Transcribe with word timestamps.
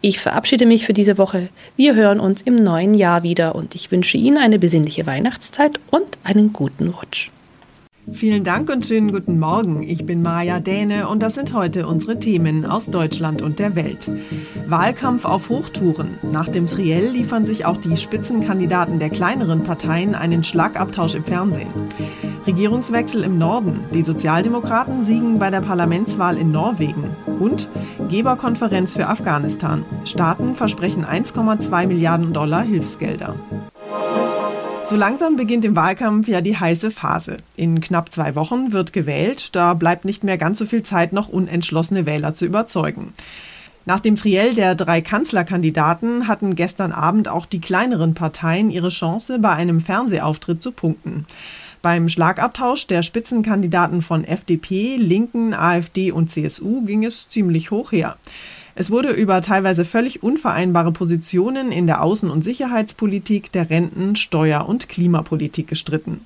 Ich 0.00 0.20
verabschiede 0.20 0.66
mich 0.66 0.86
für 0.86 0.92
diese 0.92 1.18
Woche. 1.18 1.48
Wir 1.76 1.94
hören 1.94 2.20
uns 2.20 2.42
im 2.42 2.56
neuen 2.56 2.94
Jahr 2.94 3.22
wieder 3.22 3.54
und 3.54 3.74
ich 3.74 3.90
wünsche 3.90 4.16
Ihnen 4.16 4.38
eine 4.38 4.58
besinnliche 4.58 5.06
Weihnachtszeit 5.06 5.80
und 5.90 6.18
einen 6.24 6.52
guten 6.52 6.88
Rutsch. 6.88 7.30
Vielen 8.10 8.42
Dank 8.42 8.68
und 8.68 8.84
schönen 8.84 9.12
guten 9.12 9.38
Morgen. 9.38 9.84
Ich 9.84 10.04
bin 10.04 10.22
Maja 10.22 10.58
Däne 10.58 11.08
und 11.08 11.22
das 11.22 11.36
sind 11.36 11.52
heute 11.52 11.86
unsere 11.86 12.18
Themen 12.18 12.66
aus 12.66 12.86
Deutschland 12.86 13.42
und 13.42 13.60
der 13.60 13.76
Welt. 13.76 14.10
Wahlkampf 14.66 15.24
auf 15.24 15.48
Hochtouren. 15.48 16.18
Nach 16.22 16.48
dem 16.48 16.66
Triell 16.66 17.10
liefern 17.12 17.46
sich 17.46 17.64
auch 17.64 17.76
die 17.76 17.96
Spitzenkandidaten 17.96 18.98
der 18.98 19.08
kleineren 19.08 19.62
Parteien 19.62 20.16
einen 20.16 20.42
Schlagabtausch 20.42 21.14
im 21.14 21.24
Fernsehen. 21.24 21.68
Regierungswechsel 22.46 23.22
im 23.22 23.38
Norden. 23.38 23.84
Die 23.94 24.02
Sozialdemokraten 24.02 25.04
siegen 25.04 25.38
bei 25.38 25.50
der 25.50 25.60
Parlamentswahl 25.60 26.36
in 26.36 26.50
Norwegen. 26.50 27.04
Und 27.38 27.68
Geberkonferenz 28.08 28.94
für 28.94 29.06
Afghanistan. 29.06 29.84
Staaten 30.04 30.56
versprechen 30.56 31.04
1,2 31.04 31.86
Milliarden 31.86 32.32
Dollar 32.32 32.62
Hilfsgelder. 32.62 33.36
So 34.86 34.96
langsam 34.96 35.36
beginnt 35.36 35.64
im 35.64 35.76
Wahlkampf 35.76 36.26
ja 36.28 36.40
die 36.40 36.58
heiße 36.58 36.90
Phase. 36.90 37.38
In 37.56 37.80
knapp 37.80 38.12
zwei 38.12 38.34
Wochen 38.34 38.72
wird 38.72 38.92
gewählt, 38.92 39.54
da 39.54 39.74
bleibt 39.74 40.04
nicht 40.04 40.24
mehr 40.24 40.36
ganz 40.36 40.58
so 40.58 40.66
viel 40.66 40.82
Zeit, 40.82 41.12
noch 41.12 41.28
unentschlossene 41.28 42.06
Wähler 42.06 42.34
zu 42.34 42.44
überzeugen. 42.44 43.12
Nach 43.84 44.00
dem 44.00 44.16
Triell 44.16 44.54
der 44.54 44.74
drei 44.74 45.00
Kanzlerkandidaten 45.00 46.28
hatten 46.28 46.54
gestern 46.56 46.92
Abend 46.92 47.28
auch 47.28 47.46
die 47.46 47.60
kleineren 47.60 48.14
Parteien 48.14 48.70
ihre 48.70 48.90
Chance, 48.90 49.38
bei 49.38 49.50
einem 49.50 49.80
Fernsehauftritt 49.80 50.62
zu 50.62 50.72
punkten. 50.72 51.26
Beim 51.82 52.08
Schlagabtausch 52.08 52.86
der 52.86 53.02
Spitzenkandidaten 53.02 54.02
von 54.02 54.22
FDP, 54.22 54.94
Linken, 54.96 55.52
AfD 55.52 56.12
und 56.12 56.30
CSU 56.30 56.82
ging 56.82 57.04
es 57.04 57.28
ziemlich 57.28 57.72
hoch 57.72 57.90
her. 57.90 58.16
Es 58.76 58.92
wurde 58.92 59.10
über 59.10 59.42
teilweise 59.42 59.84
völlig 59.84 60.22
unvereinbare 60.22 60.92
Positionen 60.92 61.72
in 61.72 61.88
der 61.88 62.00
Außen- 62.00 62.30
und 62.30 62.44
Sicherheitspolitik, 62.44 63.50
der 63.50 63.68
Renten-, 63.68 64.14
Steuer- 64.14 64.68
und 64.68 64.88
Klimapolitik 64.88 65.66
gestritten. 65.66 66.24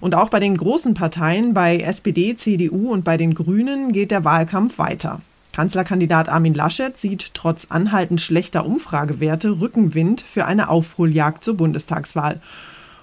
Und 0.00 0.16
auch 0.16 0.30
bei 0.30 0.40
den 0.40 0.56
großen 0.56 0.94
Parteien, 0.94 1.54
bei 1.54 1.78
SPD, 1.78 2.34
CDU 2.34 2.92
und 2.92 3.04
bei 3.04 3.16
den 3.16 3.34
Grünen 3.34 3.92
geht 3.92 4.10
der 4.10 4.24
Wahlkampf 4.24 4.78
weiter. 4.78 5.20
Kanzlerkandidat 5.52 6.28
Armin 6.28 6.54
Laschet 6.54 6.96
sieht 6.98 7.34
trotz 7.34 7.68
anhaltend 7.70 8.20
schlechter 8.20 8.66
Umfragewerte 8.66 9.60
Rückenwind 9.60 10.20
für 10.20 10.44
eine 10.44 10.68
Aufholjagd 10.68 11.44
zur 11.44 11.56
Bundestagswahl. 11.56 12.40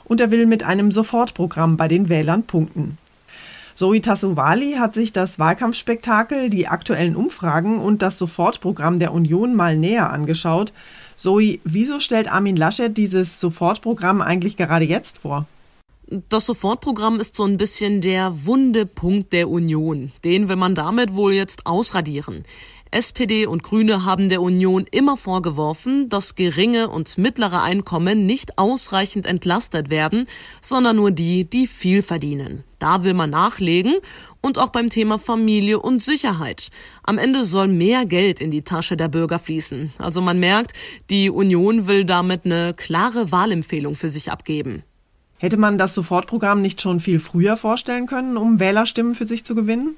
Und 0.05 0.21
er 0.21 0.31
will 0.31 0.45
mit 0.45 0.63
einem 0.63 0.91
Sofortprogramm 0.91 1.77
bei 1.77 1.87
den 1.87 2.09
Wählern 2.09 2.43
punkten. 2.43 2.97
Zoe 3.75 3.99
Tassovali 3.99 4.75
hat 4.79 4.93
sich 4.93 5.11
das 5.11 5.37
Wahlkampfspektakel, 5.37 6.49
die 6.49 6.69
aktuellen 6.69 7.17
Umfragen 7.17 7.81
und 7.81 8.01
das 8.01 8.17
Sofortprogramm 8.17 8.99
der 8.99 9.13
Union 9.13 9.53
mal 9.53 9.77
näher 9.77 10.11
angeschaut. 10.13 10.71
Zoe, 11.17 11.59
wieso 11.65 11.99
stellt 11.99 12.31
Armin 12.31 12.55
Laschet 12.55 12.95
dieses 12.95 13.41
Sofortprogramm 13.41 14.21
eigentlich 14.21 14.55
gerade 14.55 14.85
jetzt 14.85 15.17
vor? 15.17 15.45
Das 16.29 16.45
Sofortprogramm 16.45 17.19
ist 17.19 17.35
so 17.35 17.43
ein 17.43 17.57
bisschen 17.57 17.99
der 17.99 18.45
wunde 18.45 18.85
Punkt 18.85 19.33
der 19.33 19.49
Union. 19.49 20.11
Den 20.23 20.47
will 20.49 20.55
man 20.55 20.75
damit 20.75 21.15
wohl 21.15 21.33
jetzt 21.33 21.65
ausradieren. 21.65 22.45
SPD 22.91 23.45
und 23.45 23.63
Grüne 23.63 24.05
haben 24.05 24.29
der 24.29 24.41
Union 24.41 24.85
immer 24.89 25.17
vorgeworfen, 25.17 26.07
dass 26.09 26.35
geringe 26.35 26.89
und 26.89 27.17
mittlere 27.17 27.61
Einkommen 27.61 28.25
nicht 28.25 28.57
ausreichend 28.57 29.25
entlastet 29.25 29.89
werden, 29.89 30.27
sondern 30.61 30.95
nur 30.95 31.11
die, 31.11 31.43
die 31.43 31.67
viel 31.67 32.01
verdienen. 32.03 32.63
Da 32.79 33.03
will 33.03 33.13
man 33.13 33.31
nachlegen 33.31 33.95
und 34.41 34.57
auch 34.57 34.69
beim 34.69 34.89
Thema 34.89 35.17
Familie 35.19 35.79
und 35.79 36.03
Sicherheit. 36.03 36.69
Am 37.03 37.17
Ende 37.17 37.45
soll 37.45 37.67
mehr 37.67 38.05
Geld 38.05 38.39
in 38.39 38.51
die 38.51 38.61
Tasche 38.61 38.95
der 38.95 39.07
Bürger 39.07 39.39
fließen. 39.39 39.91
Also 39.97 40.21
man 40.21 40.39
merkt, 40.39 40.73
die 41.09 41.29
Union 41.29 41.87
will 41.87 42.05
damit 42.05 42.45
eine 42.45 42.73
klare 42.73 43.31
Wahlempfehlung 43.31 43.95
für 43.95 44.09
sich 44.09 44.31
abgeben. 44.31 44.83
Hätte 45.37 45.57
man 45.57 45.77
das 45.77 45.93
Sofortprogramm 45.93 46.61
nicht 46.61 46.81
schon 46.81 46.99
viel 46.99 47.19
früher 47.19 47.57
vorstellen 47.57 48.07
können, 48.07 48.37
um 48.37 48.59
Wählerstimmen 48.59 49.15
für 49.15 49.27
sich 49.27 49.43
zu 49.43 49.53
gewinnen? 49.53 49.95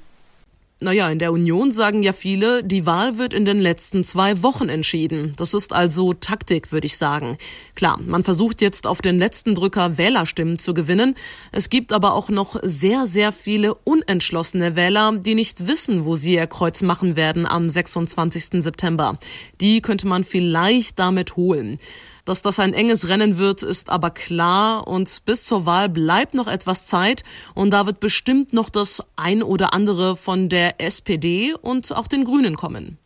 Naja, 0.79 1.09
in 1.09 1.17
der 1.17 1.31
Union 1.31 1.71
sagen 1.71 2.03
ja 2.03 2.13
viele, 2.13 2.63
die 2.63 2.85
Wahl 2.85 3.17
wird 3.17 3.33
in 3.33 3.45
den 3.45 3.59
letzten 3.59 4.03
zwei 4.03 4.43
Wochen 4.43 4.69
entschieden. 4.69 5.33
Das 5.35 5.55
ist 5.55 5.73
also 5.73 6.13
Taktik, 6.13 6.71
würde 6.71 6.85
ich 6.85 6.97
sagen. 6.97 7.39
Klar, 7.73 7.99
man 8.05 8.23
versucht 8.23 8.61
jetzt 8.61 8.85
auf 8.85 9.01
den 9.01 9.17
letzten 9.17 9.55
Drücker 9.55 9.97
Wählerstimmen 9.97 10.59
zu 10.59 10.75
gewinnen. 10.75 11.15
Es 11.51 11.71
gibt 11.71 11.91
aber 11.91 12.13
auch 12.13 12.29
noch 12.29 12.59
sehr, 12.61 13.07
sehr 13.07 13.31
viele 13.31 13.73
unentschlossene 13.73 14.75
Wähler, 14.75 15.13
die 15.17 15.33
nicht 15.33 15.67
wissen, 15.67 16.05
wo 16.05 16.15
sie 16.15 16.35
ihr 16.35 16.45
Kreuz 16.45 16.83
machen 16.83 17.15
werden 17.15 17.47
am 17.47 17.67
26. 17.67 18.61
September. 18.61 19.17
Die 19.59 19.81
könnte 19.81 20.05
man 20.05 20.23
vielleicht 20.23 20.99
damit 20.99 21.37
holen. 21.37 21.79
Dass 22.27 22.41
das 22.41 22.59
ein 22.59 22.73
enges 22.73 23.07
Rennen 23.07 23.37
wird, 23.37 23.63
ist 23.63 23.89
aber 23.89 24.09
klar 24.09 24.85
und 24.85 25.23
bis 25.23 25.45
zur 25.45 25.65
Wahl 25.65 25.87
bleibt 25.87 26.33
noch 26.33 26.49
etwas 26.49 26.83
Zeit 26.83 27.23
und 27.55 27.71
da 27.71 27.85
wird 27.85 28.01
bestimmt 28.01 28.51
noch 28.51 28.69
das 28.69 29.01
ein 29.15 29.41
oder 29.41 29.73
andere 29.73 30.17
von 30.17 30.49
der 30.49 30.81
SPD 30.81 31.53
und 31.53 31.95
auch 31.95 32.05
den 32.07 32.25
Grünen 32.25 32.57
kommen. 32.57 32.97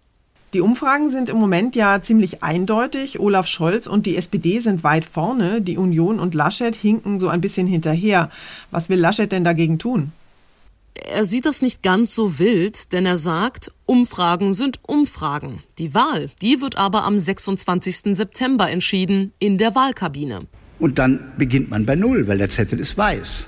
Die 0.56 0.62
Umfragen 0.62 1.12
sind 1.12 1.30
im 1.30 1.38
Moment 1.38 1.76
ja 1.76 2.02
ziemlich 2.02 2.42
eindeutig. 2.42 3.20
Olaf 3.20 3.46
Scholz 3.46 3.86
und 3.86 4.08
die 4.08 4.18
SPD 4.18 4.58
sind 4.58 4.84
weit 4.84 5.06
vorne. 5.06 5.62
Die 5.62 5.78
Union 5.78 6.20
und 6.20 6.34
Laschet 6.34 6.76
hinken 6.76 7.20
so 7.20 7.28
ein 7.28 7.42
bisschen 7.42 7.68
hinterher. 7.68 8.32
Was 8.72 8.90
will 8.90 9.00
Laschet 9.00 9.32
denn 9.32 9.44
dagegen 9.44 9.78
tun? 9.78 10.14
Er 10.94 11.24
sieht 11.24 11.46
das 11.46 11.62
nicht 11.62 11.84
ganz 11.84 12.16
so 12.16 12.38
wild, 12.38 12.92
denn 12.92 13.06
er 13.06 13.18
sagt, 13.18 13.72
Umfragen 13.86 14.54
sind 14.54 14.80
Umfragen. 14.86 15.64
Die 15.78 15.94
Wahl, 15.94 16.30
die 16.42 16.62
wird 16.62 16.78
aber 16.78 17.04
am 17.04 17.18
26. 17.18 18.16
September 18.16 18.70
entschieden 18.70 19.32
in 19.40 19.58
der 19.58 19.74
Wahlkabine. 19.74 20.48
Und 20.80 21.00
dann 21.00 21.32
beginnt 21.38 21.70
man 21.70 21.86
bei 21.86 21.96
Null, 21.96 22.28
weil 22.28 22.40
der 22.40 22.50
Zettel 22.50 22.80
ist 22.80 22.98
weiß. 22.98 23.48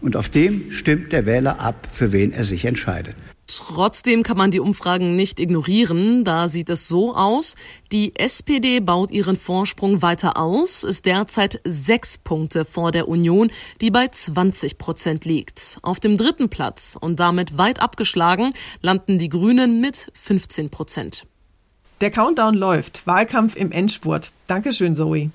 Und 0.00 0.16
auf 0.16 0.28
dem 0.28 0.70
stimmt 0.70 1.12
der 1.12 1.26
Wähler 1.26 1.60
ab, 1.60 1.88
für 1.90 2.12
wen 2.12 2.32
er 2.32 2.44
sich 2.44 2.64
entscheidet. 2.64 3.16
Trotzdem 3.48 4.22
kann 4.22 4.36
man 4.36 4.50
die 4.50 4.60
Umfragen 4.60 5.16
nicht 5.16 5.40
ignorieren. 5.40 6.22
Da 6.22 6.48
sieht 6.48 6.68
es 6.68 6.86
so 6.86 7.14
aus. 7.16 7.54
Die 7.90 8.14
SPD 8.14 8.80
baut 8.80 9.10
ihren 9.10 9.38
Vorsprung 9.38 10.02
weiter 10.02 10.36
aus, 10.36 10.84
ist 10.84 11.06
derzeit 11.06 11.60
sechs 11.64 12.18
Punkte 12.18 12.66
vor 12.66 12.92
der 12.92 13.08
Union, 13.08 13.50
die 13.80 13.90
bei 13.90 14.06
20 14.06 14.76
Prozent 14.76 15.24
liegt. 15.24 15.78
Auf 15.80 15.98
dem 15.98 16.18
dritten 16.18 16.50
Platz 16.50 16.96
und 17.00 17.20
damit 17.20 17.56
weit 17.56 17.80
abgeschlagen 17.80 18.50
landen 18.82 19.18
die 19.18 19.30
Grünen 19.30 19.80
mit 19.80 20.12
15 20.14 20.68
Prozent. 20.68 21.26
Der 22.02 22.10
Countdown 22.10 22.54
läuft. 22.54 23.06
Wahlkampf 23.06 23.56
im 23.56 23.72
Endspurt. 23.72 24.30
Dankeschön, 24.46 24.94
Zoe. 24.94 25.30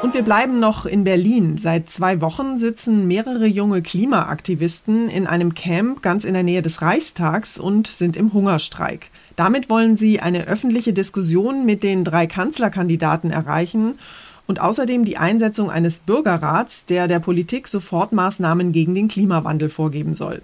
Und 0.00 0.14
wir 0.14 0.22
bleiben 0.22 0.60
noch 0.60 0.86
in 0.86 1.02
Berlin. 1.02 1.58
Seit 1.58 1.90
zwei 1.90 2.20
Wochen 2.20 2.60
sitzen 2.60 3.08
mehrere 3.08 3.46
junge 3.46 3.82
Klimaaktivisten 3.82 5.08
in 5.08 5.26
einem 5.26 5.54
Camp 5.54 6.02
ganz 6.02 6.24
in 6.24 6.34
der 6.34 6.44
Nähe 6.44 6.62
des 6.62 6.82
Reichstags 6.82 7.58
und 7.58 7.88
sind 7.88 8.16
im 8.16 8.32
Hungerstreik. 8.32 9.10
Damit 9.34 9.68
wollen 9.68 9.96
sie 9.96 10.20
eine 10.20 10.46
öffentliche 10.46 10.92
Diskussion 10.92 11.66
mit 11.66 11.82
den 11.82 12.04
drei 12.04 12.28
Kanzlerkandidaten 12.28 13.32
erreichen 13.32 13.98
und 14.46 14.60
außerdem 14.60 15.04
die 15.04 15.16
Einsetzung 15.16 15.68
eines 15.68 15.98
Bürgerrats, 15.98 16.86
der 16.86 17.08
der 17.08 17.18
Politik 17.18 17.66
Sofortmaßnahmen 17.66 18.70
gegen 18.70 18.94
den 18.94 19.08
Klimawandel 19.08 19.68
vorgeben 19.68 20.14
soll. 20.14 20.42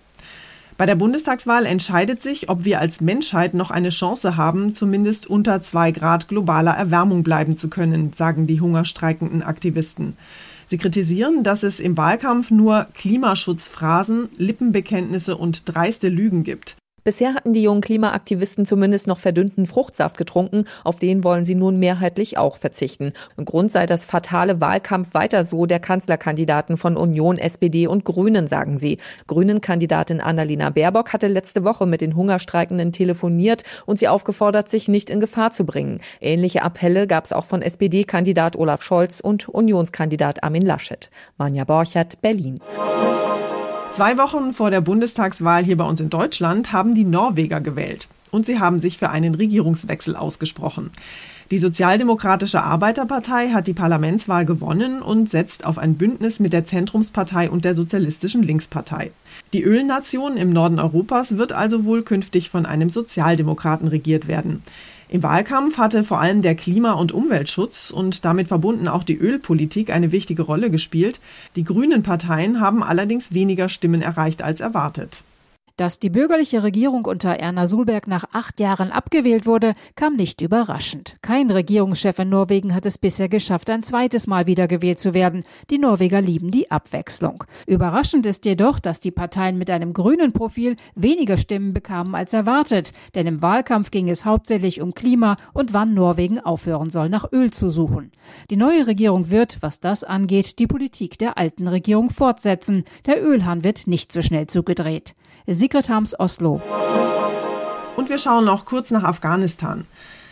Bei 0.77 0.87
der 0.87 0.97
Bundestagswahl 0.97 1.67
entscheidet 1.67 2.21
sich, 2.21 2.49
ob 2.49 2.65
wir 2.65 2.81
als 2.81 3.01
Menschheit 3.01 3.55
noch 3.55 3.71
eine 3.71 3.91
Chance 3.91 4.37
haben, 4.37 4.75
zumindest 4.75 5.29
unter 5.29 5.63
zwei 5.63 5.93
Grad 5.93 6.27
globaler 6.27 6.73
Erwärmung 6.73 7.23
bleiben 7.23 7.57
zu 7.57 7.69
können, 7.69 8.13
sagen 8.13 8.49
die 8.49 8.61
hungerstreikenden 8.61 9.43
Aktivisten. 9.43 10.17
Sie 10.67 10.79
kritisieren, 10.79 11.45
dass 11.45 11.63
es 11.63 11.79
im 11.79 11.97
Wahlkampf 11.97 12.51
nur 12.51 12.89
Klimaschutzphrasen, 12.95 14.29
Lippenbekenntnisse 14.37 15.37
und 15.37 15.63
dreiste 15.69 16.09
Lügen 16.09 16.43
gibt. 16.43 16.77
Bisher 17.05 17.35
hatten 17.35 17.53
die 17.53 17.63
jungen 17.63 17.83
Klimaaktivisten 17.83 18.65
zumindest 18.65 19.07
noch 19.07 19.19
verdünnten 19.19 19.67
Fruchtsaft 19.67 20.17
getrunken, 20.17 20.65
auf 20.85 20.99
den 20.99 21.23
wollen 21.23 21.45
sie 21.45 21.55
nun 21.55 21.79
mehrheitlich 21.79 22.39
auch 22.39 22.57
verzichten. 22.57 23.13
Und 23.37 23.45
Grund 23.45 23.71
sei 23.73 23.85
das 23.85 24.07
fatale 24.07 24.63
Wahlkampf 24.63 25.13
weiter 25.13 25.45
so 25.45 25.67
der 25.67 25.81
Kanzlerkandidaten 25.81 26.79
von 26.79 26.97
Union, 26.97 27.37
SPD 27.37 27.87
und 27.87 28.07
Grünen, 28.07 28.49
sagen 28.49 28.79
sie. 28.79 28.97
Grünen-Kandidatin 29.27 30.23
Annalena 30.23 30.71
Baerbock 30.71 31.13
hatte 31.13 31.29
letzte 31.29 31.63
Woche 31.63 31.85
mit 31.85 32.01
den 32.01 32.17
Hungerstreikenden 32.17 32.91
telefoniert 32.91 33.65
und 33.85 33.99
sie 33.99 34.09
aufgefordert, 34.09 34.71
sich 34.71 34.89
nicht 34.89 35.11
in 35.11 35.21
Gefahr 35.21 35.51
zu 35.51 35.67
bringen. 35.67 36.01
Ähnliche 36.23 36.63
Appelle 36.63 37.07
gab 37.07 37.27
es 37.27 37.33
auch 37.33 37.45
von 37.45 37.61
SPD-Kandidat 37.61 38.57
Olaf 38.57 38.83
Scholz 38.83 39.21
und 39.21 39.47
Unionskandidat 39.51 40.43
Armin 40.43 40.65
Laschet. 40.65 41.11
Manja 41.37 41.65
Borchert, 41.65 42.23
Berlin. 42.23 42.59
Zwei 43.95 44.19
Wochen 44.19 44.53
vor 44.55 44.73
der 44.73 44.81
Bundestagswahl 44.81 45.63
hier 45.63 45.77
bei 45.77 45.85
uns 45.85 46.01
in 46.01 46.11
Deutschland 46.11 46.73
haben 46.73 46.97
die 46.97 47.05
Norweger 47.05 47.61
gewählt. 47.61 48.09
Und 48.33 48.45
sie 48.45 48.59
haben 48.59 48.81
sich 48.81 48.99
für 48.99 49.11
einen 49.11 49.37
Regierungswechsel 49.37 50.17
ausgesprochen. 50.17 50.91
Die 51.53 51.59
Sozialdemokratische 51.59 52.65
Arbeiterpartei 52.65 53.51
hat 53.51 53.69
die 53.69 53.73
Parlamentswahl 53.73 54.47
gewonnen 54.47 55.01
und 55.01 55.31
setzt 55.31 55.65
auf 55.65 55.79
ein 55.79 55.95
Bündnis 55.95 56.41
mit 56.41 56.53
der 56.53 56.67
Zentrumspartei 56.67 57.49
und 57.49 57.65
der 57.65 57.77
Sozialistischen 57.77 58.43
Linkspartei. 58.43 59.13
Die 59.53 59.63
Ölnation 59.63 60.37
im 60.39 60.53
Norden 60.53 60.81
Europas 60.81 61.37
wird 61.37 61.53
also 61.53 61.85
wohl 61.85 62.03
künftig 62.03 62.51
von 62.51 62.67
einem 62.67 62.91
Sozialdemokraten 62.91 63.87
regiert 63.87 64.27
werden. 64.27 64.65
Im 65.09 65.23
Wahlkampf 65.23 65.79
hatte 65.79 66.05
vor 66.05 66.21
allem 66.21 66.41
der 66.41 66.55
Klima- 66.55 66.93
und 66.93 67.13
Umweltschutz 67.13 67.91
und 67.91 68.25
damit 68.25 68.49
verbunden 68.49 68.89
auch 68.89 69.05
die 69.05 69.17
Ölpolitik 69.17 69.91
eine 69.91 70.13
wichtige 70.13 70.43
Rolle 70.43 70.71
gespielt. 70.71 71.21
Die 71.57 71.65
grünen 71.65 72.03
Parteien 72.03 72.61
haben 72.61 72.83
allerdings 72.83 73.33
weniger 73.35 73.69
Stimmen 73.69 74.03
erreicht 74.03 74.43
als 74.43 74.61
erwartet. 74.61 75.23
Dass 75.77 75.99
die 75.99 76.09
bürgerliche 76.09 76.63
Regierung 76.63 77.05
unter 77.05 77.31
Erna 77.31 77.67
Sulberg 77.67 78.07
nach 78.07 78.27
acht 78.31 78.61
Jahren 78.61 78.93
abgewählt 78.93 79.45
wurde, 79.45 79.75
kam 79.97 80.15
nicht 80.15 80.41
überraschend. 80.41 81.17
Kein 81.21 81.51
Regierungschef 81.51 82.17
in 82.21 82.29
Norwegen 82.29 82.77
hat 82.77 82.87
es 82.87 82.97
bisher 82.97 83.29
geschafft, 83.29 83.69
ein 83.71 83.83
zweites 83.83 84.29
Mal 84.29 84.47
wiedergewählt 84.47 85.01
zu 85.01 85.15
werden. 85.15 85.43
Die 85.71 85.79
Norweger 85.79 86.21
lieben 86.21 86.53
die 86.53 86.71
Abwechslung. 86.71 87.43
Überraschend 87.67 88.25
ist 88.25 88.45
jedoch, 88.45 88.79
dass 88.79 89.01
die 89.01 89.11
Parteien 89.11 89.59
mit 89.59 89.69
einem 89.69 89.93
grünen 89.95 90.33
Profil 90.33 90.77
weniger 90.95 91.39
Stimmen 91.39 91.75
bekamen 91.75 92.15
als 92.15 92.33
erwartet. 92.33 92.93
Denn 93.17 93.27
im 93.27 93.43
Wahlkampf 93.43 93.91
ging 93.91 94.09
es 94.09 94.25
hauptsächlich 94.25 94.81
um 94.81 94.95
Klima 94.95 95.37
und 95.55 95.75
wann 95.75 95.93
Norwegen 95.93 96.39
aufhören 96.39 96.91
soll, 96.91 97.09
nach 97.09 97.33
Öl 97.33 97.51
zu 97.51 97.71
suchen. 97.71 98.13
Die 98.49 98.57
neue 98.57 98.87
Regierung 98.87 99.33
wird, 99.33 99.59
was 99.61 99.81
das 99.81 100.05
angeht, 100.05 100.61
die 100.61 100.69
Politik 100.69 101.19
der 101.19 101.37
alten 101.37 101.67
Regierung 101.67 102.11
fortsetzen. 102.11 102.85
Der 103.07 103.25
Ölhahn 103.27 103.65
wird 103.65 103.89
nicht 103.89 104.13
so 104.13 104.23
schnell 104.23 104.47
zugedreht. 104.47 105.17
Sigrid 105.47 105.91
Harms 105.91 106.19
Oslo. 106.19 106.63
Und 107.97 108.09
wir 108.09 108.19
schauen 108.19 108.47
noch 108.47 108.65
kurz 108.65 108.91
nach 108.91 109.05
Afghanistan. 109.05 109.85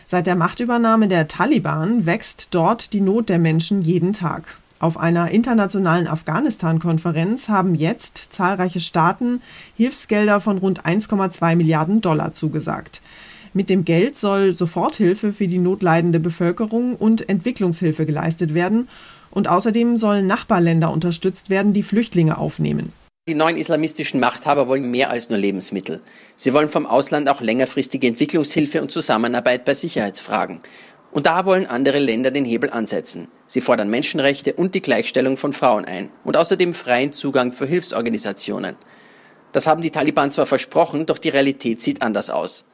Seit 0.07 0.26
der 0.26 0.37
Machtübernahme 0.37 1.07
der 1.07 1.28
Taliban 1.28 2.07
wächst 2.07 2.54
dort 2.54 2.95
die 2.95 3.02
Not 3.02 3.28
der 3.28 3.38
Menschen 3.38 3.83
jeden 3.83 4.14
Tag. 4.14 4.45
Auf 4.78 4.99
einer 4.99 5.31
internationalen 5.31 6.09
Afghanistan-Konferenz 6.09 7.50
haben 7.50 7.75
jetzt 7.75 8.28
zahlreiche 8.31 8.81
Staaten 8.81 9.42
Hilfsgelder 9.76 10.40
von 10.40 10.57
rund 10.57 10.87
1,2 10.87 11.57
Milliarden 11.57 12.00
Dollar 12.00 12.33
zugesagt. 12.33 13.02
Mit 13.52 13.69
dem 13.69 13.85
Geld 13.85 14.16
soll 14.16 14.54
Soforthilfe 14.54 15.35
für 15.35 15.47
die 15.47 15.59
notleidende 15.59 16.21
Bevölkerung 16.21 16.97
und 16.97 17.28
Entwicklungshilfe 17.28 18.07
geleistet 18.07 18.54
werden. 18.54 18.88
Und 19.31 19.47
außerdem 19.47 19.99
sollen 19.99 20.26
Nachbarländer 20.26 20.90
unterstützt 20.90 21.50
werden, 21.50 21.75
die 21.75 21.83
Flüchtlinge 21.83 22.38
aufnehmen. 22.38 22.95
Die 23.29 23.37
neuen 23.37 23.57
islamistischen 23.57 24.19
Machthaber 24.19 24.67
wollen 24.67 24.91
mehr 24.91 25.09
als 25.09 25.31
nur 25.31 25.38
Lebensmittel. 25.38 26.00
Sie 26.35 26.52
wollen 26.52 26.69
vom 26.69 26.87
Ausland 26.87 27.29
auch 27.29 27.41
längerfristige 27.41 28.09
Entwicklungshilfe 28.09 28.83
und 28.83 28.91
Zusammenarbeit 28.91 29.64
bei 29.64 29.75
Sicherheitsfragen. 29.75 30.59
Und 31.12 31.26
da 31.26 31.47
wollen 31.47 31.67
andere 31.67 32.00
Länder 32.00 32.33
den 32.33 32.45
Hebel 32.45 32.71
ansetzen. 32.71 33.29
Sie 33.47 33.61
fordern 33.61 33.91
Menschenrechte 33.91 34.55
und 34.55 34.75
die 34.75 34.83
Gleichstellung 34.83 35.37
von 35.37 35.52
Frauen 35.52 35.85
ein 35.85 36.11
und 36.25 36.37
außerdem 36.37 36.75
freien 36.75 37.12
Zugang 37.12 37.52
für 37.52 37.64
Hilfsorganisationen. 37.64 38.75
Das 39.52 39.69
haben 39.69 39.83
die 39.83 39.93
Taliban 39.93 40.33
zwar 40.33 40.47
versprochen, 40.47 41.07
doch 41.07 41.19
die 41.19 41.29
Realität 41.29 41.81
sieht 41.81 42.02
anders 42.02 42.29
aus. 42.29 42.64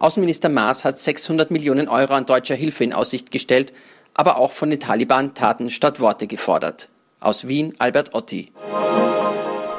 Außenminister 0.00 0.48
Maas 0.48 0.82
hat 0.82 0.98
600 0.98 1.52
Millionen 1.52 1.86
Euro 1.86 2.14
an 2.14 2.26
deutscher 2.26 2.56
Hilfe 2.56 2.82
in 2.82 2.94
Aussicht 2.94 3.30
gestellt, 3.30 3.72
aber 4.12 4.38
auch 4.38 4.50
von 4.50 4.70
den 4.70 4.80
Taliban 4.80 5.34
Taten 5.34 5.70
statt 5.70 6.00
Worte 6.00 6.26
gefordert. 6.26 6.88
Aus 7.20 7.46
Wien 7.46 7.74
Albert 7.78 8.12
Otti. 8.12 8.50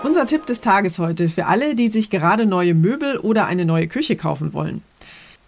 Unser 0.06 0.28
Tipp 0.28 0.46
des 0.46 0.62
Tages 0.62 1.00
heute 1.00 1.30
für 1.30 1.48
alle, 1.48 1.74
die 1.74 1.88
sich 1.88 2.12
gerade 2.12 2.46
neue 2.46 2.76
Möbel 2.76 3.18
oder 3.18 3.48
eine 3.48 3.66
neue 3.66 3.88
Küche 3.88 4.16
kaufen 4.16 4.54
wollen. 4.54 4.84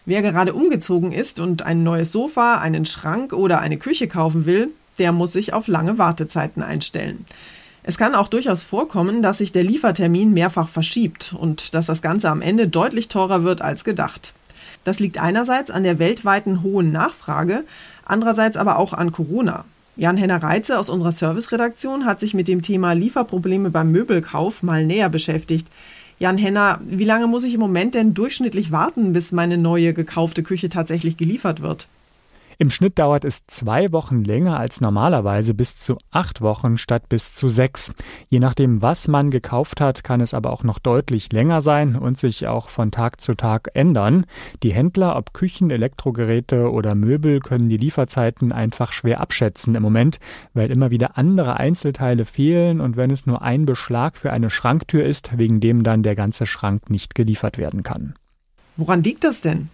Wer 0.07 0.23
gerade 0.23 0.55
umgezogen 0.55 1.11
ist 1.11 1.39
und 1.39 1.61
ein 1.61 1.83
neues 1.83 2.11
Sofa, 2.11 2.57
einen 2.57 2.87
Schrank 2.87 3.33
oder 3.33 3.59
eine 3.59 3.77
Küche 3.77 4.07
kaufen 4.07 4.47
will, 4.47 4.69
der 4.97 5.11
muss 5.11 5.33
sich 5.33 5.53
auf 5.53 5.67
lange 5.67 5.99
Wartezeiten 5.99 6.63
einstellen. 6.63 7.27
Es 7.83 7.99
kann 7.99 8.15
auch 8.15 8.29
durchaus 8.29 8.63
vorkommen, 8.63 9.21
dass 9.21 9.37
sich 9.37 9.51
der 9.51 9.63
Liefertermin 9.63 10.33
mehrfach 10.33 10.69
verschiebt 10.69 11.35
und 11.37 11.75
dass 11.75 11.85
das 11.85 12.01
Ganze 12.01 12.31
am 12.31 12.41
Ende 12.41 12.67
deutlich 12.67 13.09
teurer 13.09 13.43
wird 13.43 13.61
als 13.61 13.83
gedacht. 13.83 14.33
Das 14.85 14.97
liegt 14.97 15.19
einerseits 15.19 15.69
an 15.69 15.83
der 15.83 15.99
weltweiten 15.99 16.63
hohen 16.63 16.91
Nachfrage, 16.91 17.63
andererseits 18.05 18.57
aber 18.57 18.79
auch 18.79 18.93
an 18.93 19.11
Corona. 19.11 19.65
Jan-Henner 19.97 20.43
Reitze 20.43 20.77
aus 20.77 20.91
unserer 20.91 21.11
Serviceredaktion 21.11 22.05
hat 22.05 22.19
sich 22.19 22.35
mit 22.35 22.47
dem 22.47 22.61
Thema 22.61 22.93
Lieferprobleme 22.93 23.71
beim 23.71 23.91
Möbelkauf 23.91 24.61
mal 24.61 24.85
näher 24.85 25.09
beschäftigt. 25.09 25.69
Jan-Henner, 26.19 26.79
wie 26.85 27.03
lange 27.03 27.25
muss 27.25 27.43
ich 27.43 27.55
im 27.55 27.59
Moment 27.59 27.95
denn 27.95 28.13
durchschnittlich 28.13 28.71
warten, 28.71 29.11
bis 29.11 29.31
meine 29.31 29.57
neue 29.57 29.95
gekaufte 29.95 30.43
Küche 30.43 30.69
tatsächlich 30.69 31.17
geliefert 31.17 31.63
wird? 31.63 31.87
Im 32.59 32.71
Schnitt 32.71 32.97
dauert 32.97 33.23
es 33.23 33.45
zwei 33.45 33.91
Wochen 33.91 34.23
länger 34.23 34.59
als 34.59 34.81
normalerweise, 34.81 35.53
bis 35.53 35.77
zu 35.77 35.95
acht 36.09 36.41
Wochen 36.41 36.79
statt 36.79 37.07
bis 37.07 37.35
zu 37.35 37.49
sechs. 37.49 37.93
Je 38.29 38.39
nachdem, 38.39 38.81
was 38.81 39.07
man 39.07 39.29
gekauft 39.29 39.79
hat, 39.79 40.03
kann 40.03 40.21
es 40.21 40.33
aber 40.33 40.51
auch 40.51 40.63
noch 40.63 40.79
deutlich 40.79 41.31
länger 41.31 41.61
sein 41.61 41.95
und 41.95 42.17
sich 42.17 42.47
auch 42.47 42.69
von 42.69 42.89
Tag 42.89 43.21
zu 43.21 43.35
Tag 43.35 43.69
ändern. 43.75 44.25
Die 44.63 44.73
Händler, 44.73 45.17
ob 45.17 45.33
Küchen, 45.33 45.69
Elektrogeräte 45.69 46.71
oder 46.71 46.95
Möbel, 46.95 47.41
können 47.41 47.69
die 47.69 47.77
Lieferzeiten 47.77 48.51
einfach 48.51 48.91
schwer 48.91 49.21
abschätzen 49.21 49.75
im 49.75 49.83
Moment, 49.83 50.19
weil 50.55 50.71
immer 50.71 50.89
wieder 50.89 51.15
andere 51.15 51.57
Einzelteile 51.57 52.25
fehlen 52.25 52.81
und 52.81 52.97
wenn 52.97 53.11
es 53.11 53.27
nur 53.27 53.43
ein 53.43 53.67
Beschlag 53.67 54.17
für 54.17 54.33
eine 54.33 54.49
Schranktür 54.49 55.05
ist, 55.05 55.37
wegen 55.37 55.59
dem 55.59 55.83
dann 55.83 56.01
der 56.01 56.15
ganze 56.15 56.47
Schrank 56.47 56.89
nicht 56.89 57.13
geliefert 57.13 57.59
werden 57.59 57.83
kann. 57.83 58.15
Woran 58.77 59.03
liegt 59.03 59.23
das 59.23 59.41
denn? 59.41 59.69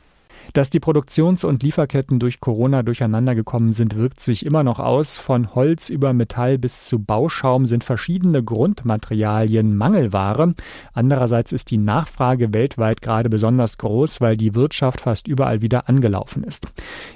Dass 0.51 0.69
die 0.69 0.79
Produktions- 0.79 1.43
und 1.43 1.63
Lieferketten 1.63 2.19
durch 2.19 2.41
Corona 2.41 2.83
durcheinander 2.83 3.33
gekommen 3.33 3.73
sind, 3.73 3.95
wirkt 3.95 4.19
sich 4.19 4.45
immer 4.45 4.63
noch 4.63 4.79
aus. 4.79 5.17
Von 5.17 5.55
Holz 5.55 5.89
über 5.89 6.13
Metall 6.13 6.57
bis 6.57 6.85
zu 6.85 6.99
Bauschaum 6.99 7.65
sind 7.65 7.83
verschiedene 7.83 8.43
Grundmaterialien 8.43 9.75
Mangelware. 9.75 10.53
Andererseits 10.93 11.53
ist 11.53 11.71
die 11.71 11.77
Nachfrage 11.77 12.53
weltweit 12.53 13.01
gerade 13.01 13.29
besonders 13.29 13.77
groß, 13.77 14.21
weil 14.21 14.37
die 14.37 14.53
Wirtschaft 14.53 15.01
fast 15.01 15.27
überall 15.27 15.61
wieder 15.61 15.89
angelaufen 15.89 16.43
ist. 16.43 16.67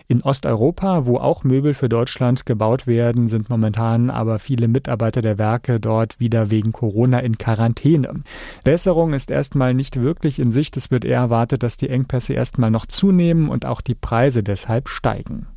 In 0.08 0.24
Osteuropa, 0.24 1.06
wo 1.06 1.18
auch 1.18 1.44
Möbel 1.44 1.74
für 1.74 1.90
Deutschland 1.90 2.46
gebaut 2.46 2.88
werden, 2.88 3.28
sind 3.28 3.50
momentan 3.50 4.10
aber 4.10 4.40
viele 4.40 4.68
Mitarbeiter 4.68 5.22
der 5.22 5.38
Werke 5.38 5.80
dort 5.80 6.20
wieder 6.20 6.50
wegen 6.50 6.72
Corona 6.72 7.20
in 7.20 7.38
Quarantäne. 7.38 8.24
Besserung 8.64 9.14
ist 9.14 9.30
erstmal 9.30 9.74
nicht 9.74 10.02
wirklich 10.02 10.40
in 10.40 10.50
Sicht. 10.50 10.78
Es 10.78 10.90
wird 10.90 11.06
eher 11.06 11.20
erwartet, 11.20 11.62
dass 11.62 11.78
die 11.78 11.90
Engpässe 11.90 12.34
erstmal 12.34 12.72
noch 12.72 12.86
zunehmen 12.86 13.17
zunehmen 13.18 13.50
und 13.50 13.66
auch 13.66 13.82
die 13.82 13.96
Preise 13.96 14.44
deshalb 14.44 14.90
steigen. 14.90 15.48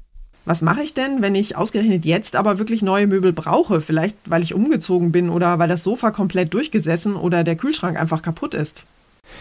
Was 0.47 0.63
mache 0.63 0.83
ich 0.83 0.95
denn, 0.95 1.21
wenn 1.21 1.35
ich 1.35 1.57
ausgerechnet 1.57 2.07
jetzt 2.07 2.35
aber 2.35 2.59
wirklich 2.59 2.81
neue 2.81 3.07
Möbel 3.07 3.33
brauche? 3.33 3.83
Vielleicht 3.83 4.17
weil 4.27 4.43
ich 4.43 4.55
umgezogen 4.55 5.13
bin 5.13 5.29
oder 5.29 5.59
weil 5.59 5.69
das 5.69 5.85
Sofa 5.85 6.11
komplett 6.11 6.55
durchgesessen 6.55 7.15
oder 7.15 7.45
der 7.45 7.57
Kühlschrank 7.57 8.01
einfach 8.01 8.23
kaputt 8.23 8.55
ist? 8.55 8.87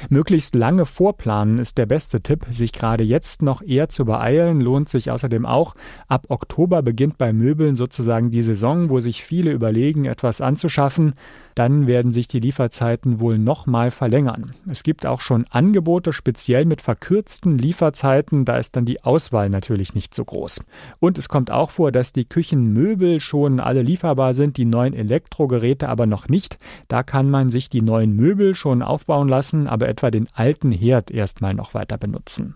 Möglichst 0.10 0.56
lange 0.56 0.86
vorplanen 0.86 1.58
ist 1.58 1.78
der 1.78 1.86
beste 1.86 2.22
Tipp. 2.22 2.46
Sich 2.52 2.72
gerade 2.72 3.04
jetzt 3.04 3.42
noch 3.42 3.62
eher 3.62 3.90
zu 3.90 4.06
beeilen, 4.06 4.62
lohnt 4.62 4.90
sich 4.90 5.12
außerdem 5.12 5.46
auch. 5.46 5.76
Ab 6.08 6.26
Oktober 6.30 6.82
beginnt 6.82 7.18
bei 7.18 7.34
Möbeln 7.34 7.76
sozusagen 7.76 8.32
die 8.32 8.42
Saison, 8.42 8.90
wo 8.90 9.00
sich 9.00 9.24
viele 9.24 9.52
überlegen, 9.52 10.06
etwas 10.06 10.42
anzuschaffen. 10.42 11.14
Dann 11.56 11.88
werden 11.88 12.12
sich 12.12 12.28
die 12.28 12.40
Lieferzeiten 12.40 13.20
wohl 13.20 13.38
nochmal 13.38 13.92
verlängern. 13.92 14.52
Es 14.70 14.84
gibt 14.84 15.06
auch 15.06 15.20
schon 15.20 15.46
Angebote, 15.50 16.14
speziell 16.14 16.66
mit 16.66 16.82
verkürzten 16.82 17.58
Lieferzeiten. 17.58 18.46
Da 18.46 18.58
ist 18.58 18.76
dann 18.76 18.86
die 18.86 19.04
Auswahl 19.04 19.50
natürlich 19.50 19.94
nicht 19.94 20.16
so 20.16 20.24
groß. 20.24 20.62
Und 21.00 21.18
es 21.18 21.28
kommt 21.28 21.52
auch 21.52 21.72
vor, 21.72 21.92
dass 21.92 22.14
die 22.14 22.26
Küchenmöbel 22.26 23.20
schon 23.20 23.60
alle 23.60 23.82
lieferbar 23.82 24.34
sind, 24.34 24.58
die 24.58 24.66
neuen 24.66 24.94
Elektrogeräte 24.94 25.90
aber 25.90 26.06
noch 26.06 26.30
nicht. 26.30 26.58
Da 26.88 27.04
kann 27.04 27.30
man 27.30 27.50
sich 27.50 27.70
die 27.70 27.82
neuen 27.82 28.16
Möbel 28.16 28.56
schon 28.56 28.82
aufbauen 28.82 29.28
lassen, 29.28 29.68
aber 29.68 29.79
etwa 29.88 30.12
den 30.12 30.28
alten 30.34 30.72
Herd 30.72 31.12
erstmal 31.12 31.54
noch 31.54 31.74
weiter 31.74 31.98
benutzen. 31.98 32.56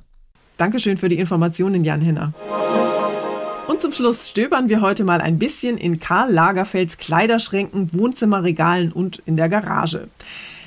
Dankeschön 0.57 0.97
für 0.97 1.09
die 1.09 1.19
Informationen, 1.19 1.83
Jan 1.83 2.01
Henner. 2.01 2.33
Und 3.67 3.81
zum 3.81 3.93
Schluss 3.93 4.29
stöbern 4.29 4.67
wir 4.67 4.81
heute 4.81 5.03
mal 5.03 5.21
ein 5.21 5.39
bisschen 5.39 5.77
in 5.77 5.99
Karl 5.99 6.31
Lagerfelds 6.31 6.97
Kleiderschränken, 6.97 7.93
Wohnzimmerregalen 7.93 8.91
und 8.91 9.21
in 9.25 9.37
der 9.37 9.49
Garage. 9.49 10.09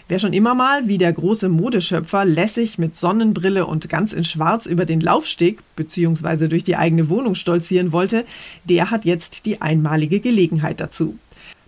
Wer 0.08 0.18
schon 0.20 0.32
immer 0.32 0.54
mal 0.54 0.86
wie 0.86 0.98
der 0.98 1.12
große 1.12 1.48
Modeschöpfer 1.48 2.24
lässig 2.24 2.78
mit 2.78 2.94
Sonnenbrille 2.94 3.66
und 3.66 3.88
ganz 3.88 4.12
in 4.12 4.24
Schwarz 4.24 4.66
über 4.66 4.86
den 4.86 5.00
Laufsteg 5.00 5.58
bzw. 5.74 6.46
durch 6.46 6.62
die 6.62 6.76
eigene 6.76 7.08
Wohnung 7.10 7.34
stolzieren 7.34 7.90
wollte, 7.90 8.24
der 8.64 8.90
hat 8.92 9.04
jetzt 9.04 9.46
die 9.46 9.60
einmalige 9.60 10.20
Gelegenheit 10.20 10.80
dazu. 10.80 11.18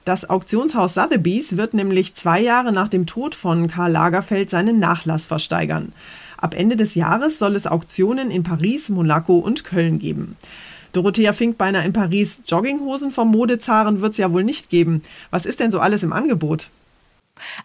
Das 0.09 0.31
Auktionshaus 0.31 0.95
Sotheby's 0.95 1.59
wird 1.59 1.75
nämlich 1.75 2.15
zwei 2.15 2.41
Jahre 2.41 2.73
nach 2.73 2.89
dem 2.89 3.05
Tod 3.05 3.35
von 3.35 3.69
Karl 3.69 3.93
Lagerfeld 3.93 4.49
seinen 4.49 4.79
Nachlass 4.79 5.27
versteigern. 5.27 5.93
Ab 6.39 6.55
Ende 6.55 6.79
des 6.79 6.95
Jahres 6.95 7.39
soll 7.39 7.55
es 7.55 7.67
Auktionen 7.67 8.31
in 8.31 8.43
Paris, 8.43 8.89
Monaco 8.89 9.37
und 9.37 9.65
Köln 9.65 9.99
geben. 9.99 10.39
Dorothea 10.95 11.35
Finkbeiner 11.35 11.85
in 11.85 11.93
Paris, 11.93 12.41
Jogginghosen 12.47 13.11
vom 13.11 13.31
Modezaren 13.31 14.01
wird 14.01 14.13
es 14.13 14.17
ja 14.17 14.33
wohl 14.33 14.45
nicht 14.45 14.71
geben. 14.71 15.03
Was 15.31 15.45
ist 15.45 15.61
denn 15.61 15.71
so 15.71 15.79
alles 15.79 16.03
im 16.03 16.15
Angebot? 16.15 16.71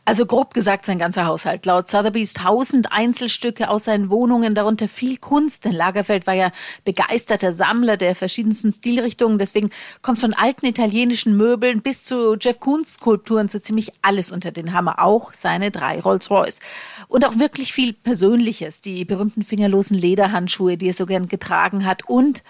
Also 0.05 0.25
grob 0.25 0.53
gesagt 0.53 0.85
sein 0.85 0.99
ganzer 0.99 1.25
Haushalt. 1.25 1.65
Laut 1.65 1.89
Sotheby's 1.89 2.33
tausend 2.33 2.91
Einzelstücke 2.91 3.69
aus 3.69 3.85
seinen 3.85 4.09
Wohnungen, 4.09 4.55
darunter 4.55 4.87
viel 4.87 5.17
Kunst. 5.17 5.65
Denn 5.65 5.73
Lagerfeld 5.73 6.27
war 6.27 6.33
ja 6.33 6.51
begeisterter 6.85 7.51
Sammler 7.51 7.97
der 7.97 8.15
verschiedensten 8.15 8.71
Stilrichtungen. 8.71 9.37
Deswegen 9.37 9.69
kommt 10.01 10.19
von 10.19 10.33
alten 10.33 10.65
italienischen 10.65 11.37
Möbeln 11.37 11.81
bis 11.81 12.03
zu 12.03 12.35
Jeff 12.39 12.59
Koons 12.59 12.95
Skulpturen 12.95 13.47
so 13.47 13.59
ziemlich 13.59 13.91
alles 14.01 14.31
unter 14.31 14.51
den 14.51 14.73
Hammer. 14.73 15.01
Auch 15.03 15.33
seine 15.33 15.71
drei 15.71 15.99
Rolls-Royce. 15.99 16.59
Und 17.07 17.25
auch 17.25 17.39
wirklich 17.39 17.73
viel 17.73 17.93
Persönliches. 17.93 18.81
Die 18.81 19.05
berühmten 19.05 19.43
fingerlosen 19.43 19.97
Lederhandschuhe, 19.97 20.77
die 20.77 20.87
er 20.87 20.93
so 20.93 21.05
gern 21.05 21.27
getragen 21.27 21.85
hat. 21.85 22.07
Und 22.07 22.43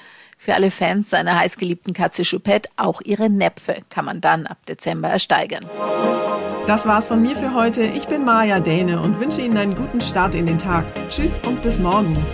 für 0.43 0.55
alle 0.55 0.71
Fans 0.71 1.09
seiner 1.09 1.39
heißgeliebten 1.39 1.93
Katze 1.93 2.23
Choupette 2.23 2.69
auch 2.75 2.99
ihre 3.01 3.29
Näpfe 3.29 3.77
kann 3.89 4.03
man 4.03 4.19
dann 4.19 4.45
ab 4.45 4.57
Dezember 4.67 5.07
ersteigern. 5.07 5.65
Das 6.67 6.85
war's 6.85 7.07
von 7.07 7.21
mir 7.21 7.35
für 7.37 7.53
heute. 7.53 7.83
Ich 7.83 8.07
bin 8.07 8.25
Maja 8.25 8.59
Däne 8.59 9.01
und 9.01 9.19
wünsche 9.19 9.41
Ihnen 9.41 9.57
einen 9.57 9.75
guten 9.75 10.01
Start 10.01 10.35
in 10.35 10.45
den 10.45 10.57
Tag. 10.57 10.85
Tschüss 11.09 11.39
und 11.45 11.61
bis 11.61 11.79
morgen. 11.79 12.25